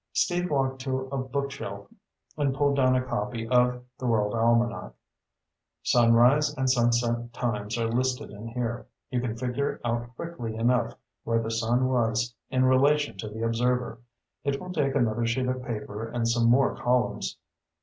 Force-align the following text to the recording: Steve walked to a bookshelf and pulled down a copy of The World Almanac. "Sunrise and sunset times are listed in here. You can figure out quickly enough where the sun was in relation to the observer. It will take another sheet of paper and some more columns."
Steve 0.13 0.49
walked 0.49 0.81
to 0.81 1.01
a 1.11 1.17
bookshelf 1.19 1.85
and 2.35 2.55
pulled 2.55 2.75
down 2.75 2.95
a 2.95 3.05
copy 3.05 3.47
of 3.47 3.83
The 3.99 4.07
World 4.07 4.33
Almanac. 4.33 4.93
"Sunrise 5.83 6.51
and 6.57 6.67
sunset 6.67 7.31
times 7.33 7.77
are 7.77 7.87
listed 7.87 8.31
in 8.31 8.47
here. 8.47 8.87
You 9.11 9.21
can 9.21 9.37
figure 9.37 9.79
out 9.85 10.15
quickly 10.15 10.55
enough 10.55 10.95
where 11.23 11.39
the 11.39 11.51
sun 11.51 11.87
was 11.87 12.33
in 12.49 12.65
relation 12.65 13.15
to 13.19 13.29
the 13.29 13.43
observer. 13.43 13.99
It 14.43 14.59
will 14.59 14.73
take 14.73 14.95
another 14.95 15.27
sheet 15.27 15.45
of 15.45 15.61
paper 15.61 16.07
and 16.09 16.27
some 16.27 16.49
more 16.49 16.75
columns." 16.75 17.37